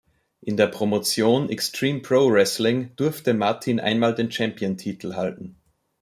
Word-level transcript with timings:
In 0.41 0.57
der 0.57 0.65
Promotion 0.65 1.47
"Xtreme 1.55 2.01
Pro 2.01 2.31
Wrestling" 2.31 2.95
durfte 2.95 3.35
Martin 3.35 3.79
einmal 3.79 4.15
den 4.15 4.31
Champion-Titel 4.31 5.13
halten. 5.13 5.57